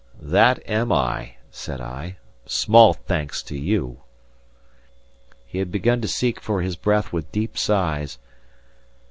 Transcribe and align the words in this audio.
"That 0.19 0.67
am 0.67 0.91
I," 0.91 1.35
said 1.51 1.79
I. 1.79 2.17
"Small 2.47 2.93
thanks 2.93 3.43
to 3.43 3.55
you!" 3.55 4.01
He 5.45 5.59
had 5.59 5.71
begun 5.71 6.01
to 6.01 6.07
seek 6.07 6.39
for 6.41 6.63
his 6.63 6.75
breath 6.75 7.13
with 7.13 7.31
deep 7.31 7.55
sighs. 7.55 8.17